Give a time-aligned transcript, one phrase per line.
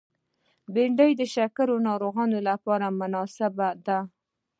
[0.73, 3.99] بېنډۍ د شکر ناروغانو لپاره مناسبه ده